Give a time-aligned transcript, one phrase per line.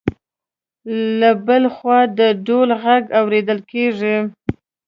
[1.19, 4.15] له بل خوا د ډول غږ اوریدل کېده.